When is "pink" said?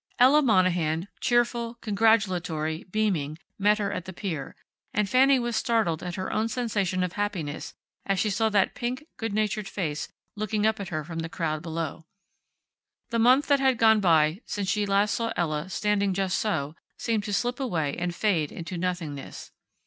8.73-9.03